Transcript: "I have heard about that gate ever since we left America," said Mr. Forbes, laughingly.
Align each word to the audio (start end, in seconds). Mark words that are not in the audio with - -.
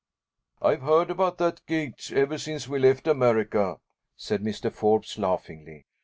"I 0.63 0.71
have 0.71 0.81
heard 0.81 1.11
about 1.11 1.37
that 1.37 1.63
gate 1.67 2.11
ever 2.11 2.39
since 2.39 2.67
we 2.67 2.79
left 2.79 3.05
America," 3.05 3.75
said 4.17 4.41
Mr. 4.41 4.71
Forbes, 4.73 5.19
laughingly. 5.19 5.85